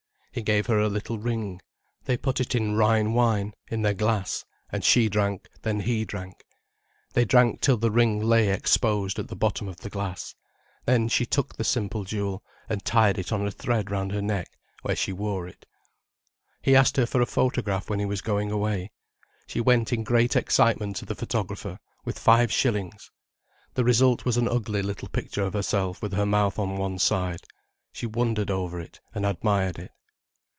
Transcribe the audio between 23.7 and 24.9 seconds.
The result was an ugly